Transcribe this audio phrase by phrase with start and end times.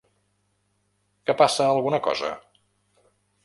[1.29, 2.35] Que passa alguna cosa?